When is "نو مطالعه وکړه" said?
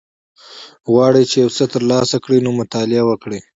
2.45-3.39